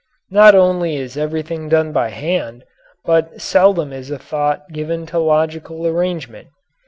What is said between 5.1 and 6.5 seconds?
logical arrangement.